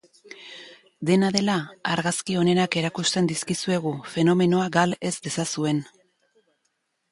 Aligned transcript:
Dena 1.09 1.29
dela, 1.35 1.57
argazki 1.97 2.39
onenak 2.45 2.79
erakusten 2.83 3.29
dizkizuegu, 3.33 3.93
fenomenoa 4.15 4.67
gal 4.81 4.99
ez 5.13 5.15
dezazuen. 5.29 5.87